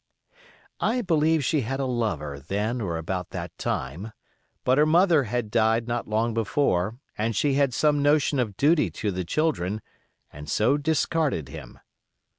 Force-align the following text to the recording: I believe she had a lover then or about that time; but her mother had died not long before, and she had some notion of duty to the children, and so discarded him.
I 0.79 1.03
believe 1.03 1.45
she 1.45 1.61
had 1.61 1.79
a 1.79 1.85
lover 1.85 2.39
then 2.39 2.81
or 2.81 2.97
about 2.97 3.29
that 3.29 3.55
time; 3.59 4.13
but 4.63 4.79
her 4.79 4.85
mother 4.87 5.25
had 5.25 5.51
died 5.51 5.87
not 5.87 6.07
long 6.07 6.33
before, 6.33 6.97
and 7.19 7.35
she 7.35 7.53
had 7.53 7.71
some 7.71 8.01
notion 8.01 8.39
of 8.39 8.57
duty 8.57 8.89
to 8.89 9.11
the 9.11 9.23
children, 9.23 9.79
and 10.33 10.49
so 10.49 10.75
discarded 10.77 11.49
him. 11.49 11.77